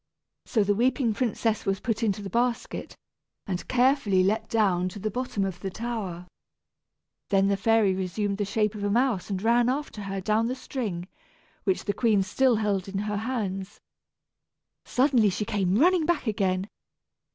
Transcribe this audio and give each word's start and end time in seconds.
So 0.47 0.63
the 0.63 0.73
weeping 0.73 1.13
princess 1.13 1.63
was 1.63 1.79
put 1.79 2.01
into 2.01 2.23
the 2.23 2.29
basket, 2.31 2.97
and 3.45 3.67
carefully 3.67 4.23
let 4.23 4.49
down 4.49 4.89
to 4.89 4.97
the 4.97 5.11
bottom 5.11 5.45
of 5.45 5.59
the 5.59 5.69
tower. 5.69 6.25
Then 7.29 7.49
the 7.49 7.55
fairy 7.55 7.93
resumed 7.93 8.39
the 8.39 8.43
shape 8.45 8.73
of 8.73 8.83
a 8.83 8.89
mouse 8.89 9.29
and 9.29 9.39
ran 9.43 9.69
after 9.69 10.01
her 10.01 10.19
down 10.19 10.47
the 10.47 10.55
string, 10.55 11.07
which 11.65 11.85
the 11.85 11.93
queen 11.93 12.23
still 12.23 12.55
held 12.55 12.87
in 12.89 12.97
her 12.97 13.17
hands. 13.17 13.79
Suddenly 14.85 15.29
she 15.29 15.45
came 15.45 15.77
running 15.77 16.07
back 16.07 16.25
again. 16.25 16.67